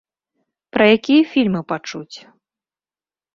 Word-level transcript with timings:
Пра 0.77 0.87
якія 0.97 1.23
фільмы 1.33 1.61
пачуць? 1.73 2.17